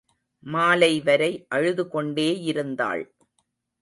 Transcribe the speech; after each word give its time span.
மாலை 0.43 1.01
வரை 1.01 1.29
அழுதுகொண்டேயிருந்தாள். 1.55 3.03